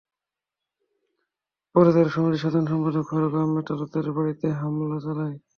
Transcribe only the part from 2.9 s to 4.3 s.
ফারুক আহম্মদ তালুকদারের